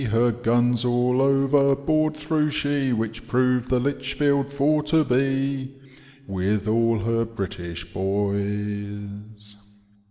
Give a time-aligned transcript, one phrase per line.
[0.09, 5.67] Her guns all overboard threw she, Which proved the Litchfield for to bo.
[6.25, 9.55] With all her British boys.